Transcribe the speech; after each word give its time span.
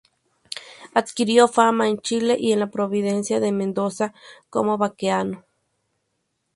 Adquirió 0.95 1.47
fama 1.47 1.87
en 1.87 1.99
Chile 1.99 2.35
y 2.39 2.53
en 2.53 2.59
la 2.61 2.71
provincia 2.71 3.39
de 3.39 3.51
Mendoza 3.51 4.15
como 4.49 4.75
baqueano. 4.79 5.45